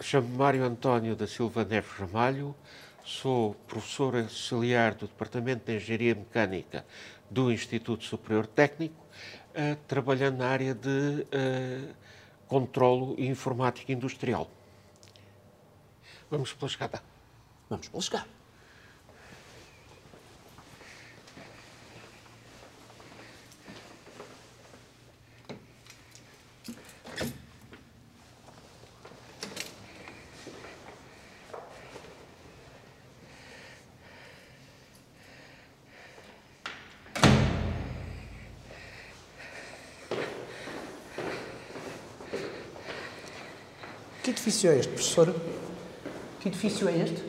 [0.00, 2.54] Chamo-me Mário António da Silva Neves Ramalho,
[3.04, 6.84] sou professor auxiliar do Departamento de Engenharia Mecânica
[7.30, 11.94] do Instituto Superior Técnico, uh, trabalhando na área de uh,
[12.48, 14.50] controlo e informática industrial.
[16.28, 17.02] Vamos pela escada.
[17.70, 18.43] Vamos pela escada.
[44.34, 45.34] Edifício é este, professor?
[46.40, 47.22] Que edifício é este?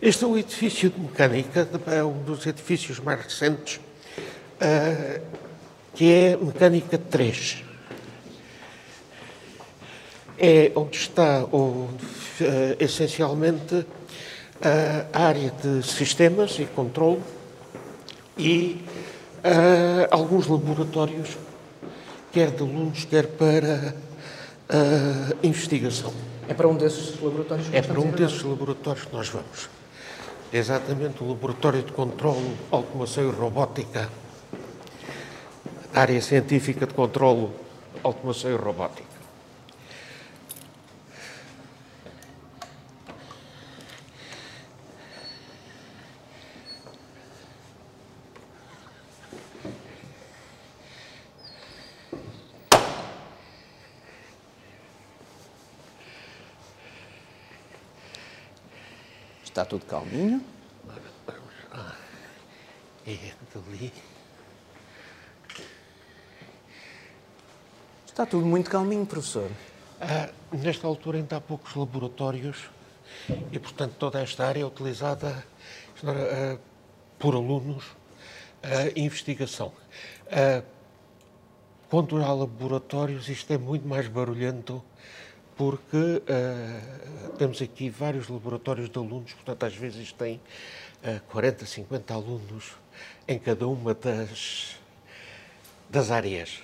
[0.00, 5.20] Este é um edifício de mecânica, é um dos edifícios mais recentes, uh,
[5.94, 7.64] que é Mecânica 3.
[10.38, 11.88] É onde está uh,
[12.78, 13.84] essencialmente
[15.12, 17.20] a área de sistemas e controle
[18.38, 18.82] e
[19.44, 21.36] uh, alguns laboratórios,
[22.32, 23.94] quer de alunos, quer para
[25.42, 26.33] investigação.
[26.48, 29.68] É para um desses laboratórios que É para um desses laboratórios que nós vamos.
[30.52, 34.08] É exatamente o Laboratório de Controlo, Automação e Robótica,
[35.92, 37.52] área científica de controlo,
[38.02, 39.13] automação e robótica.
[59.54, 60.42] Está tudo calminho.
[63.06, 63.92] É dali.
[68.04, 69.48] Está tudo muito calminho, professor.
[70.00, 72.68] Ah, nesta altura ainda há poucos laboratórios
[73.52, 75.46] e, portanto, toda esta área é utilizada
[76.02, 76.58] ah,
[77.16, 77.84] por alunos
[78.96, 79.72] investigação.
[80.32, 80.64] Ah,
[81.88, 84.82] quando há laboratórios, isto é muito mais barulhento
[85.56, 90.40] porque uh, temos aqui vários laboratórios de alunos, portanto, às vezes tem
[91.04, 92.72] uh, 40, 50 alunos
[93.26, 94.76] em cada uma das,
[95.88, 96.60] das áreas.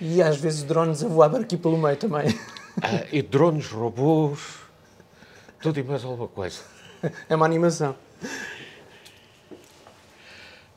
[0.00, 2.28] E às vezes drones a voar aqui pelo meio também.
[2.30, 4.40] Uh, e drones, robôs,
[5.60, 6.60] tudo e mais alguma coisa.
[7.28, 7.96] É uma animação.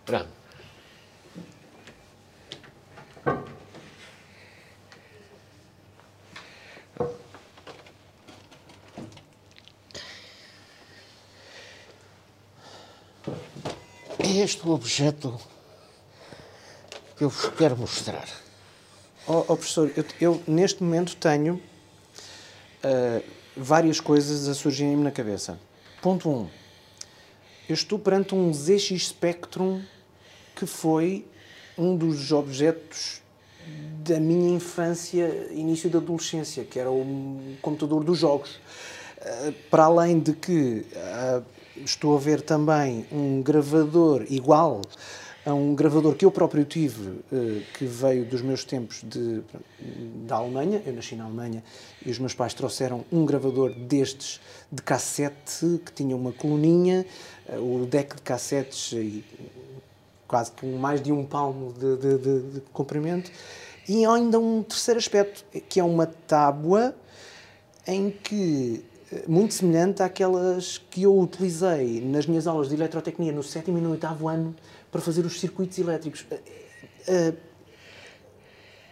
[0.06, 0.35] Pronto.
[14.26, 15.40] É este o objeto
[17.16, 18.28] que eu vos quero mostrar.
[19.28, 21.62] Oh, oh professor, eu, eu, neste momento tenho
[22.84, 23.24] uh,
[23.56, 25.60] várias coisas a surgirem-me na cabeça.
[26.02, 26.34] Ponto 1.
[26.34, 26.50] Um,
[27.70, 29.84] eu estou perante um ZX Spectrum
[30.56, 31.24] que foi
[31.78, 33.22] um dos objetos
[34.04, 38.56] da minha infância, início da adolescência, que era o computador dos jogos.
[39.22, 41.46] Uh, para além de que uh,
[41.84, 44.82] estou a ver também um gravador igual
[45.46, 49.44] a um gravador que eu próprio tive, eh, que veio dos meus tempos de,
[50.26, 50.82] da Alemanha.
[50.84, 51.64] Eu nasci na Alemanha
[52.04, 54.42] e os meus pais trouxeram um gravador destes
[54.72, 57.06] de cassete, que tinha uma coluninha,
[57.48, 59.24] eh, o deck de cassetes e
[60.28, 63.30] quase com mais de um palmo de, de, de, de comprimento.
[63.88, 66.96] E ainda um terceiro aspecto, que é uma tábua
[67.86, 68.84] em que
[69.28, 73.92] muito semelhante àquelas que eu utilizei nas minhas aulas de eletrotecnia no sétimo e no
[73.92, 74.56] oitavo ano
[74.92, 76.22] para fazer os circuitos elétricos.
[76.22, 77.36] Uh,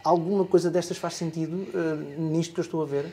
[0.03, 3.11] alguma coisa destas faz sentido uh, nisto que eu estou a ver?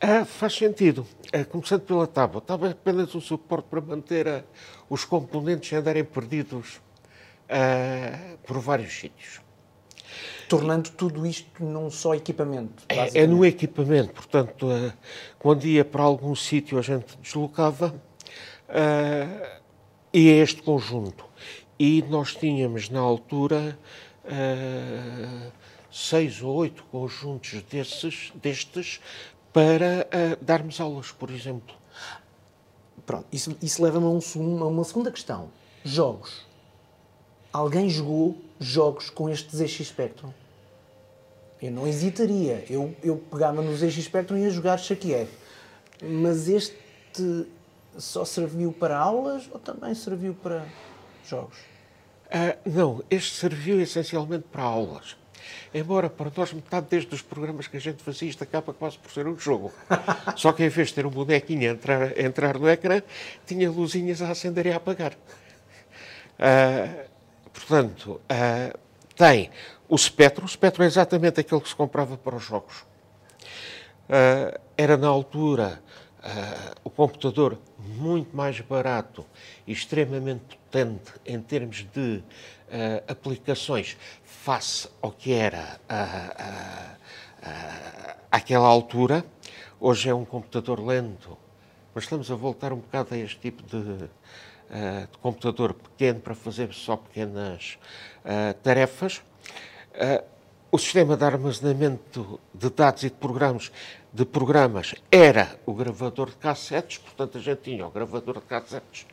[0.00, 1.06] Ah, faz sentido.
[1.50, 2.38] começando pela tábua.
[2.38, 4.44] A tábua é apenas um suporte para manter
[4.88, 6.80] os componentes andarem perdidos
[8.46, 9.42] por vários sítios.
[10.48, 12.84] Tornando tudo isto num só equipamento.
[12.88, 14.92] É, é no equipamento, portanto, uh,
[15.38, 17.94] quando ia para algum sítio a gente deslocava
[18.68, 19.60] uh,
[20.12, 21.24] e é este conjunto.
[21.78, 23.78] E nós tínhamos na altura
[24.24, 25.52] uh,
[25.90, 29.00] seis ou oito conjuntos desses, destes
[29.52, 30.06] para
[30.40, 31.74] darmos aulas, por exemplo.
[33.04, 35.50] Pronto, isso, isso leva-me a, um, a uma segunda questão.
[35.84, 36.46] Jogos.
[37.52, 40.32] Alguém jogou jogos com este ZX Spectrum?
[41.60, 42.64] Eu não hesitaria.
[42.70, 45.26] Eu, eu pegava no ZX Spectrum e ia jogar Shakir.
[46.02, 47.46] Mas este
[47.98, 50.64] só serviu para aulas ou também serviu para
[51.28, 51.58] jogos?
[52.26, 55.16] Uh, não, este serviu essencialmente para aulas.
[55.74, 59.10] Embora para nós metade desde os programas que a gente fazia isto acaba quase por
[59.10, 59.72] ser um jogo.
[60.36, 63.02] Só que em vez de ter um bonequinho a entrar, a entrar no ecrã,
[63.44, 65.12] tinha luzinhas a acender e a apagar.
[66.38, 67.09] Uh,
[67.52, 68.78] portanto, uh,
[69.16, 69.50] tem
[69.88, 70.44] o espectro.
[70.44, 72.80] O espectro é exatamente aquele que se comprava para os jogos.
[74.08, 75.82] Uh, era na altura
[76.84, 79.24] o computador muito mais barato
[79.66, 82.22] e extremamente potente em termos de
[83.08, 85.80] aplicações face ao que era
[88.30, 89.24] aquela altura.
[89.80, 91.38] Hoje é um computador lento,
[91.94, 94.10] mas estamos a voltar um bocado a este tipo de,
[94.70, 97.78] uh, de computador pequeno para fazer só pequenas
[98.24, 99.22] uh, tarefas.
[99.94, 100.24] Uh,
[100.72, 103.72] o sistema de armazenamento de dados e de programas,
[104.12, 109.04] de programas era o gravador de cassetes, portanto a gente tinha o gravador de cassetes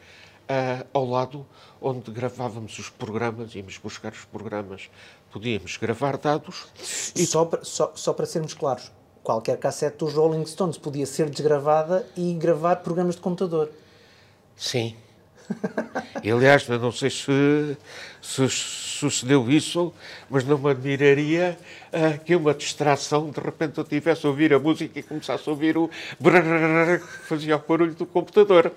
[0.93, 1.45] ao lado
[1.81, 4.89] onde gravávamos os programas, íamos buscar os programas,
[5.31, 6.67] podíamos gravar dados.
[7.15, 7.25] E...
[7.25, 8.91] Só, para, só, só para sermos claros,
[9.23, 13.71] qualquer cassete dos Rolling Stones podia ser desgravada e gravar programas de computador.
[14.55, 14.95] Sim.
[16.23, 17.77] E, aliás, eu não sei se,
[18.21, 19.93] se, sucedeu isso,
[20.29, 21.57] mas não me admiraria
[21.93, 25.51] uh, que uma distração, de repente eu tivesse a ouvir a música e começasse a
[25.51, 25.89] ouvir o
[26.19, 28.71] brrr, que fazia o barulho do computador.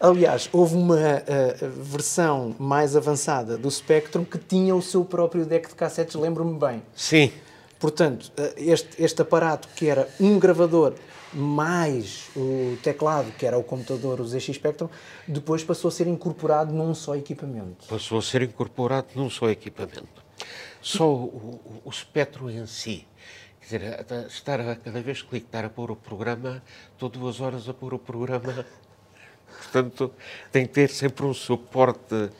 [0.00, 5.68] Aliás, houve uma uh, versão mais avançada do Spectrum que tinha o seu próprio deck
[5.68, 6.82] de cassetes, lembro-me bem.
[6.94, 7.32] Sim.
[7.78, 10.94] Portanto, ah, este, este aparato que era um gravador
[11.32, 14.88] mais o teclado, que era o computador, o ZX Spectrum,
[15.26, 17.86] depois passou a ser incorporado num só equipamento.
[17.86, 20.24] Passou a ser incorporado num só equipamento.
[20.80, 23.06] Só o, o, o Spectrum em si.
[23.60, 27.68] Quer dizer, estar a, cada vez que clicar a pôr o programa, estou duas horas
[27.68, 28.64] a pôr o programa.
[29.58, 30.12] Portanto,
[30.50, 32.30] tem que ter sempre um suporte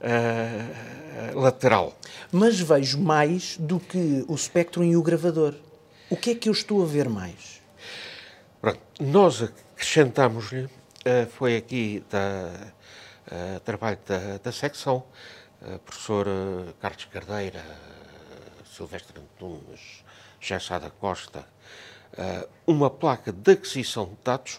[0.00, 1.96] uh, lateral.
[2.32, 5.54] Mas vejo mais do que o Spectrum e o gravador.
[6.08, 7.60] O que é que eu estou a ver mais?
[8.60, 10.70] Pronto, nós acrescentámos-lhe, uh,
[11.30, 12.50] foi aqui da
[13.30, 15.04] uh, trabalho da, da secção,
[15.84, 16.26] professor
[16.80, 17.62] Carlos Cardeira,
[18.74, 20.02] Silvestre Antunes,
[20.40, 21.44] Gessada Costa,
[22.66, 24.58] uma placa de aquisição de dados,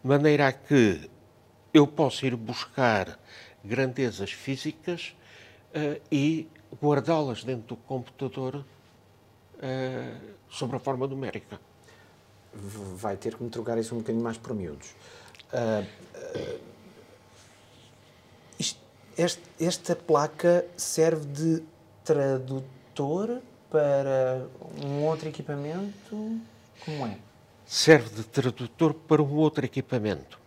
[0.00, 1.10] de maneira a que
[1.74, 3.18] eu possa ir buscar
[3.64, 5.14] grandezas físicas
[6.10, 6.48] e
[6.80, 8.64] guardá-las dentro do computador
[10.48, 11.60] sobre a forma numérica
[12.54, 14.90] vai ter que me trocar isso um bocadinho mais por miúdos.
[15.52, 15.84] Uh,
[16.14, 16.60] uh,
[18.58, 18.80] isto,
[19.16, 21.62] este, esta placa serve de
[22.04, 23.40] tradutor
[23.70, 24.46] para
[24.84, 26.40] um outro equipamento?
[26.84, 27.18] Como é?
[27.66, 30.38] Serve de tradutor para um outro equipamento.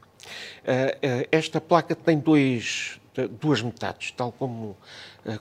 [0.63, 2.99] Uh, esta placa tem dois,
[3.39, 4.75] duas metades, tal como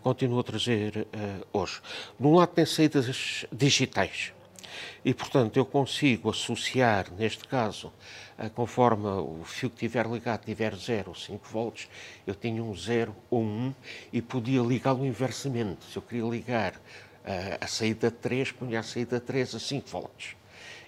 [0.02, 1.06] continuo a trazer
[1.52, 1.80] hoje.
[2.18, 4.32] De um lado tem saídas digitais,
[5.04, 7.92] e, portanto, eu consigo associar, neste caso,
[8.54, 11.88] conforme o fio que tiver ligado tiver 0 ou 5 volts,
[12.26, 13.74] eu tinha um 0 ou 1
[14.12, 15.84] e podia ligá-lo inversamente.
[15.90, 16.80] Se eu queria ligar
[17.60, 20.36] a saída 3, punha a saída 3 a 5 volts.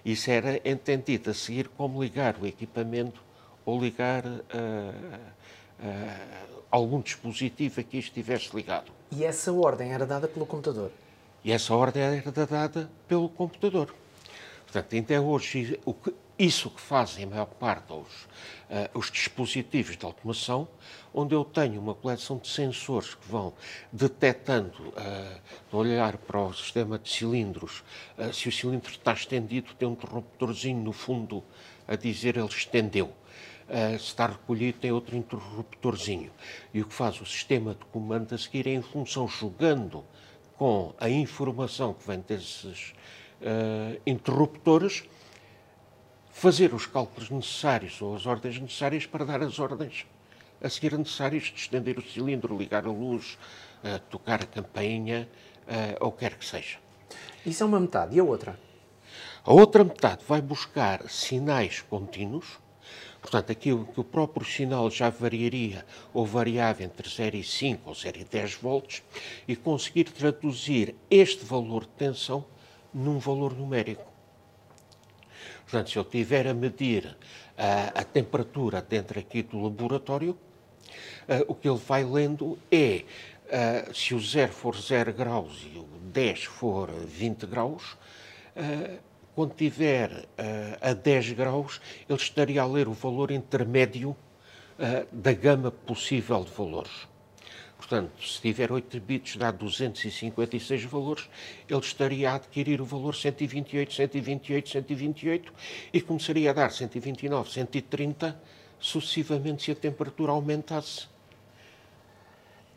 [0.04, 3.22] Isso era entendido a seguir como ligar o equipamento
[3.64, 5.20] ou ligar uh,
[5.80, 8.92] uh, algum dispositivo a que estivesse ligado.
[9.10, 10.90] E essa ordem era dada pelo computador?
[11.44, 13.94] E essa ordem era dada pelo computador.
[14.64, 18.08] Portanto, até hoje, o que, isso que fazem a maior parte dos
[18.74, 20.66] uh, os dispositivos de automação,
[21.12, 23.52] onde eu tenho uma coleção de sensores que vão
[23.92, 25.40] detectando, uh,
[25.70, 27.84] de olhar para o sistema de cilindros,
[28.18, 31.42] uh, se o cilindro está estendido, tem um interruptorzinho no fundo
[31.86, 33.12] a dizer ele estendeu.
[33.66, 36.30] Uh, se está recolhido, tem outro interruptorzinho.
[36.72, 40.04] E o que faz o sistema de comando a seguir é, em função, jogando
[40.56, 42.92] com a informação que vem desses
[43.40, 45.04] uh, interruptores,
[46.30, 50.06] fazer os cálculos necessários ou as ordens necessárias para dar as ordens
[50.62, 53.38] a seguir necessárias de estender o cilindro, ligar a luz,
[53.82, 55.28] uh, tocar a campainha,
[55.66, 56.78] uh, ou quer que seja.
[57.44, 58.16] Isso é uma metade.
[58.16, 58.58] E a outra?
[59.44, 62.58] A outra metade vai buscar sinais contínuos
[63.24, 67.94] Portanto, aquilo que o próprio sinal já variaria ou variava entre 0 e 5 ou
[67.94, 69.02] 0 e 10 volts
[69.48, 72.44] e conseguir traduzir este valor de tensão
[72.92, 74.04] num valor numérico.
[75.62, 77.16] Portanto, se eu tiver a medir
[77.56, 80.32] a, a temperatura dentro aqui do laboratório,
[81.26, 83.04] uh, o que ele vai lendo é
[83.46, 87.92] uh, se o 0 for 0 graus e o 10 for 20 graus,
[88.54, 94.16] uh, quando estiver uh, a 10 graus, ele estaria a ler o valor intermédio uh,
[95.12, 97.08] da gama possível de valores.
[97.76, 101.28] Portanto, se tiver 8 bits, dá 256 valores,
[101.68, 105.52] ele estaria a adquirir o valor 128, 128, 128
[105.92, 108.40] e começaria a dar 129, 130,
[108.78, 111.13] sucessivamente se a temperatura aumentasse.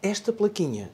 [0.01, 0.91] Esta plaquinha,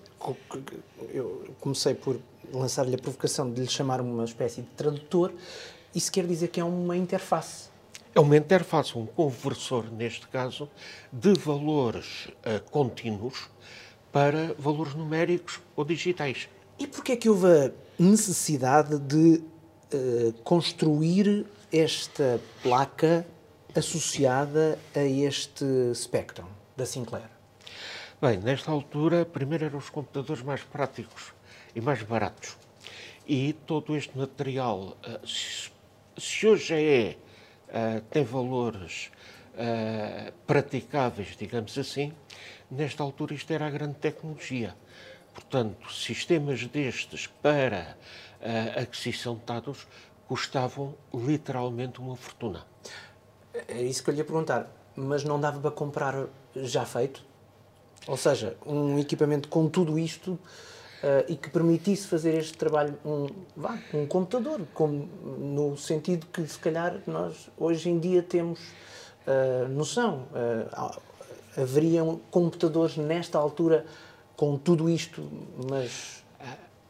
[1.14, 2.20] eu comecei por
[2.54, 5.34] lançar-lhe a provocação de lhe chamar uma espécie de tradutor,
[5.94, 7.70] isso quer dizer que é uma interface.
[8.16, 10.70] É uma interface, um conversor, neste caso,
[11.12, 13.50] de valores uh, contínuos
[14.12, 16.48] para valores numéricos ou digitais.
[16.80, 19.44] E porquê é que houve a necessidade de
[19.94, 23.26] uh, construir esta placa
[23.76, 27.33] associada a este Spectrum da Sinclair?
[28.24, 31.34] Bem, nesta altura, primeiro eram os computadores mais práticos
[31.76, 32.58] e mais baratos.
[33.28, 37.18] E todo este material, uh, se hoje é,
[37.68, 39.12] uh, tem valores
[39.56, 42.14] uh, praticáveis, digamos assim,
[42.72, 44.74] nesta altura isto era a grande tecnologia.
[45.34, 47.98] Portanto, sistemas destes para
[48.40, 49.86] uh, aquisição de dados
[50.30, 52.66] custavam literalmente uma fortuna.
[53.68, 54.72] É isso que eu lhe ia perguntar.
[54.96, 57.33] Mas não dava para comprar já feito?
[58.08, 60.40] Ou seja, um equipamento com tudo isto uh,
[61.28, 65.08] e que permitisse fazer este trabalho, um, vá, um computador, como,
[65.38, 70.28] no sentido que se calhar nós hoje em dia temos uh, noção.
[70.32, 71.02] Uh,
[71.56, 73.86] haveriam computadores nesta altura
[74.36, 75.30] com tudo isto,
[75.70, 76.24] mas.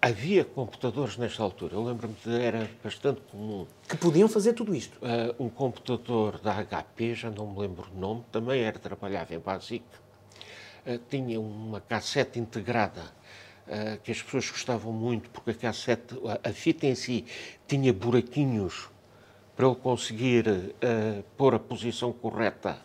[0.01, 3.65] Havia computadores nesta altura, eu lembro-me de era bastante comum.
[3.88, 4.98] Que podiam fazer tudo isto?
[4.98, 9.39] Uh, um computador da HP, já não me lembro o nome, também era, trabalhava em
[9.39, 9.86] BASIC,
[11.09, 13.01] tinha uma cassete integrada
[13.67, 17.25] uh, que as pessoas gostavam muito, porque a cassete, a, fita em si,
[17.67, 18.89] tinha buraquinhos
[19.55, 22.77] para ele conseguir uh, pôr a posição correta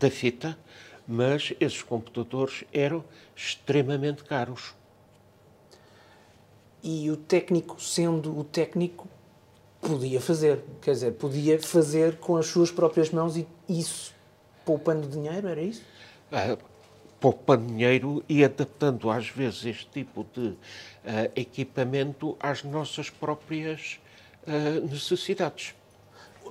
[0.00, 0.58] da fita,
[1.06, 3.04] mas esses computadores eram
[3.36, 4.74] extremamente caros.
[6.82, 9.06] E o técnico, sendo o técnico,
[9.78, 14.14] podia fazer, quer dizer, podia fazer com as suas próprias mãos e isso
[14.64, 15.82] poupando dinheiro, era isso?
[16.32, 16.58] Uh,
[17.20, 20.56] poupando dinheiro e adaptando às vezes este tipo de uh,
[21.34, 23.98] equipamento às nossas próprias
[24.46, 25.74] uh, necessidades.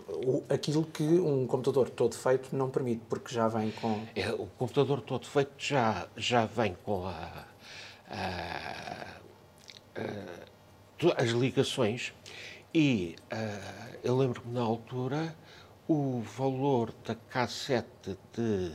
[0.07, 4.05] O, aquilo que um computador todo feito não permite, porque já vem com.
[4.15, 7.45] É, o computador todo feito já, já vem com a,
[8.09, 9.07] a,
[9.95, 12.13] a, as ligações
[12.73, 13.15] e
[14.03, 15.35] eu lembro-me na altura
[15.87, 18.71] o valor da cassete de,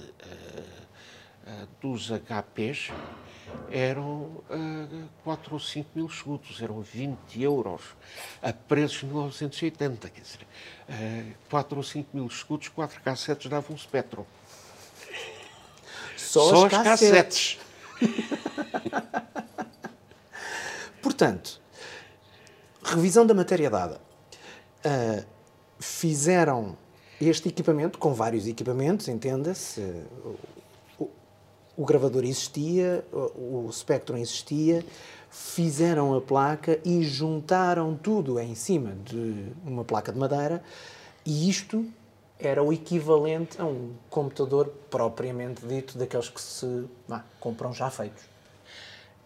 [1.81, 2.91] dos HPs
[3.71, 7.83] eram uh, 4 ou 5 mil escudos, eram 20 euros,
[8.43, 10.09] a preços de 1980.
[10.09, 10.47] Quer dizer,
[10.89, 14.25] uh, 4 ou 5 mil escudos, 4 cassetes davam um Spectrum.
[16.17, 17.59] Só, Só as cassetes.
[18.01, 18.31] cassetes.
[21.03, 21.61] Portanto,
[22.83, 24.01] revisão da matéria dada.
[24.85, 25.25] Uh,
[25.79, 26.77] fizeram
[27.21, 29.81] este equipamento, com vários equipamentos, entenda-se,
[31.81, 34.85] o gravador existia, o Spectrum existia,
[35.31, 40.63] fizeram a placa e juntaram tudo em cima de uma placa de madeira
[41.25, 41.91] e isto
[42.39, 48.25] era o equivalente a um computador propriamente dito, daqueles que se ah, compram já feitos.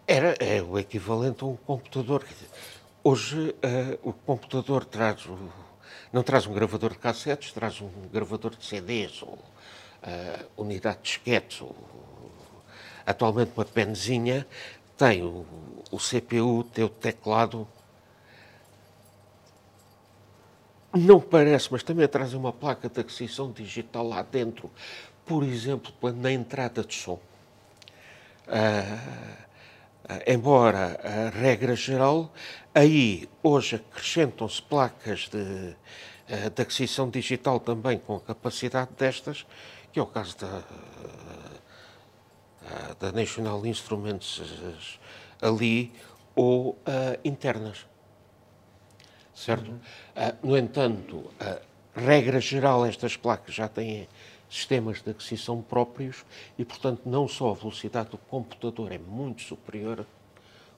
[0.07, 2.23] Era é o equivalente a um computador.
[3.03, 5.37] Hoje uh, o computador traz o,
[6.13, 11.03] não traz um gravador de cassetes, traz um gravador de CDs ou uh, unidade de
[11.03, 11.75] disquetes ou
[13.05, 14.47] Atualmente uma penzinha
[14.97, 15.45] tem o,
[15.91, 17.67] o CPU, tem o teclado.
[20.93, 24.71] Não parece, mas também traz uma placa de aquisição digital lá dentro,
[25.25, 27.19] por exemplo, na entrada de som.
[28.47, 29.45] Uh,
[30.25, 32.31] embora a regra geral,
[32.73, 39.45] aí hoje acrescentam-se placas de, uh, de aquisição digital também com capacidade destas,
[39.91, 40.63] que é o caso da
[42.99, 44.75] da National Instruments uh,
[45.41, 45.91] ali
[46.35, 46.77] ou uh,
[47.23, 47.85] internas.
[49.33, 49.69] Certo?
[49.69, 49.79] Uhum.
[50.43, 51.29] no entanto,
[51.93, 54.07] regra geral, estas placas já têm
[54.49, 56.23] sistemas de aquisição próprios
[56.57, 60.05] e, portanto, não só a velocidade do computador é muito superior,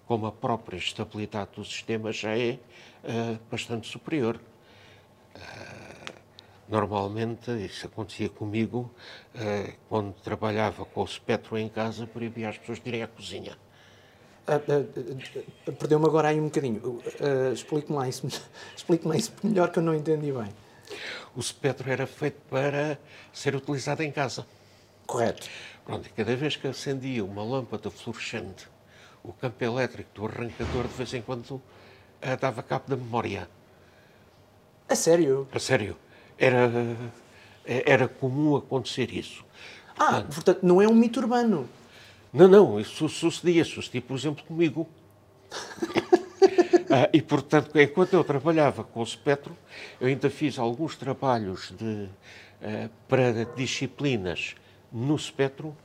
[0.07, 2.57] como a própria estabilidade do sistema já é
[3.51, 4.39] bastante superior.
[6.67, 8.91] Normalmente, isso acontecia comigo
[9.35, 13.57] uh, quando trabalhava com o Spectrum em casa, proibia as pessoas de irem à cozinha.
[14.47, 17.01] Uh, uh, Perdeu-me agora aí um bocadinho.
[17.53, 18.27] Explique-me lá, isso,
[18.75, 20.49] explique lá isso melhor que eu não entendi bem.
[21.35, 22.99] O Spectrum era feito para
[23.31, 24.45] ser utilizado em casa.
[25.05, 25.47] Correto.
[25.85, 28.67] Pronto, e cada vez que acendia uma lâmpada fluorescente,
[29.23, 31.61] o campo elétrico do arrancador de vez em quando
[32.21, 33.47] eh, dava cabo da memória.
[34.89, 35.47] A sério?
[35.51, 35.95] A sério.
[36.37, 36.71] Era,
[37.65, 39.43] era comum acontecer isso.
[39.97, 41.67] Ah, portanto, não é um mito urbano.
[42.31, 43.65] Não, não, isso sucedia.
[43.65, 44.87] Sucedia, por exemplo, comigo.
[46.89, 49.55] Ah, e, portanto, enquanto eu trabalhava com o Spectro,
[49.99, 52.07] eu ainda fiz alguns trabalhos de,
[52.61, 54.55] ah, para disciplinas
[54.89, 55.75] no Spectro.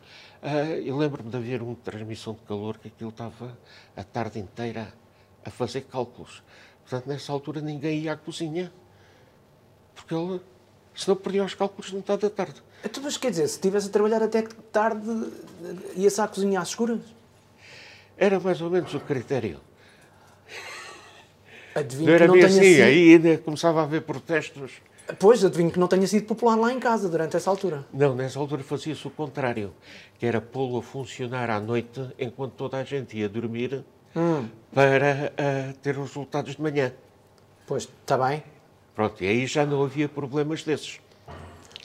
[0.41, 3.59] Ah, e lembro-me de haver uma transmissão de calor que aquilo estava
[3.97, 4.95] a tarde inteira
[5.45, 6.41] a fazer cálculos.
[6.83, 8.73] Portanto, nessa altura ninguém ia à cozinha,
[9.95, 10.41] porque ele,
[10.95, 12.63] senão perdia os cálculos de metade da tarde.
[12.85, 15.07] Então, mas quer dizer, se estivesse a trabalhar até tarde,
[15.95, 17.01] ia-se à cozinha às escuras?
[18.17, 19.61] Era mais ou menos o critério.
[21.75, 22.83] Adivinho Não era que não tenha assim, sido...
[22.83, 24.73] aí ainda começava a haver protestos.
[25.19, 27.85] Pois, adivinho que não tenha sido popular lá em casa durante essa altura.
[27.93, 29.73] Não, nessa altura fazia-se o contrário,
[30.19, 33.85] que era pô-lo a funcionar à noite enquanto toda a gente ia dormir
[34.73, 36.93] para ah, ter os resultados de manhã.
[37.67, 38.43] Pois, está bem.
[38.95, 41.01] Pronto, e aí já não havia problemas desses.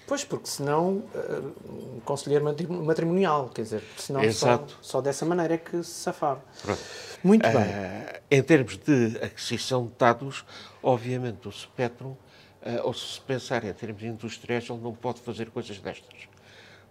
[0.06, 4.78] Pois, porque senão, uh, um conselheiro matri- matrimonial, quer dizer, senão só, Exato.
[4.82, 6.42] só dessa maneira é que se safava.
[6.62, 6.82] Pronto.
[7.22, 7.58] Muito bem.
[7.58, 10.46] Ah, em termos de aquisição de dados,
[10.82, 12.16] obviamente o Spectrum,
[12.62, 16.20] ah, ou se pensar em termos industriais, ele não pode fazer coisas destas.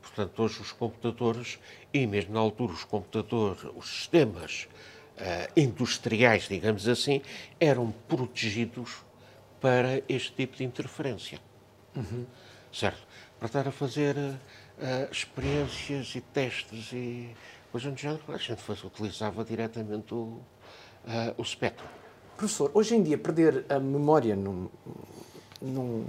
[0.02, 1.58] Portanto, hoje os computadores,
[1.94, 4.68] e mesmo na altura os computadores, os sistemas
[5.16, 7.23] ah, industriais, digamos assim,
[7.58, 9.05] eram protegidos
[9.66, 11.40] para este tipo de interferência.
[12.73, 13.02] Certo?
[13.37, 14.14] Para estar a fazer
[14.80, 17.35] ah, experiências e testes e
[17.73, 20.38] coisas do género, a gente faz, utilizava diretamente o,
[21.04, 21.85] ah, o espectro.
[22.37, 24.68] Professor, hoje em dia perder a memória num,
[25.61, 26.06] num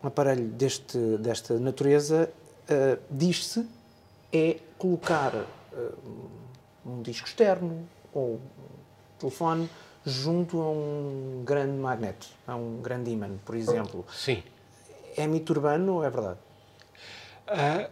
[0.00, 2.32] aparelho deste, desta natureza,
[2.70, 3.66] uh, diz-se,
[4.32, 6.30] é colocar uh,
[6.86, 8.40] um disco externo ou um
[9.18, 9.68] telefone
[10.04, 14.04] junto a um grande magneto, a um grande ímã, por exemplo.
[14.10, 14.42] Sim.
[15.16, 16.38] É mito urbano ou é verdade?
[17.46, 17.88] Ah,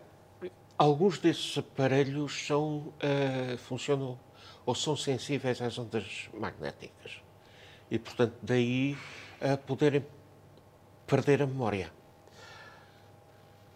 [0.77, 4.19] alguns desses aparelhos são, ah, funcionam
[4.67, 7.21] ou são sensíveis às ondas magnéticas.
[7.91, 8.97] E, portanto, daí
[9.41, 10.05] a poderem
[11.07, 11.91] perder a memória.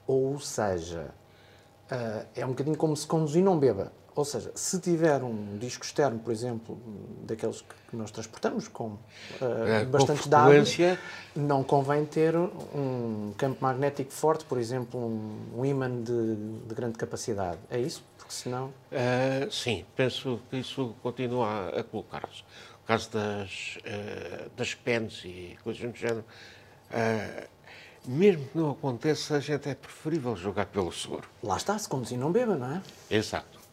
[0.06, 1.14] Ou seja,
[1.94, 3.92] uh, é um bocadinho como se conduzir não beba.
[4.16, 6.78] Ou seja, se tiver um disco externo, por exemplo,
[7.24, 8.98] daqueles que nós transportamos com uh,
[9.84, 10.98] com bastante dados, frequência.
[11.34, 16.96] não convém ter um campo magnético forte, por exemplo, um, um ímã de, de grande
[16.96, 17.58] capacidade.
[17.68, 18.04] É isso?
[18.16, 18.72] Porque senão.
[18.92, 22.42] Ah, sim, penso que isso continua a, colocar-se.
[22.84, 26.24] O caso das, ah, das pens e coisas do género,
[26.92, 27.48] ah,
[28.06, 31.28] mesmo que não aconteça, a gente é preferível jogar pelo seguro.
[31.42, 32.82] Lá está, se conduzir não beba, não é?
[33.10, 33.63] Exato.